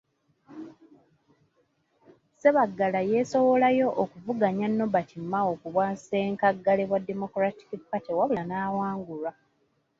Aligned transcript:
Ssebaggala 2.29 2.99
yeesowolayo 3.11 3.87
okuvuganya 4.03 4.67
Norbert 4.69 5.11
Mao 5.31 5.51
ku 5.61 5.67
bwa 5.73 5.87
Ssenkaggale 5.97 6.83
bwa 6.89 6.99
Democratic 7.09 7.69
Party 7.89 8.11
wabula 8.17 8.43
n'awangulwa. 8.45 9.31